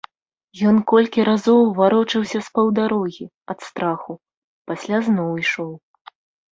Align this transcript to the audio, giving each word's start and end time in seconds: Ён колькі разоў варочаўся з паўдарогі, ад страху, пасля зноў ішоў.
Ён 0.69 0.79
колькі 0.91 1.25
разоў 1.29 1.59
варочаўся 1.81 2.37
з 2.47 2.57
паўдарогі, 2.57 3.25
ад 3.55 3.59
страху, 3.69 4.21
пасля 4.73 4.97
зноў 5.11 5.35
ішоў. 5.45 5.71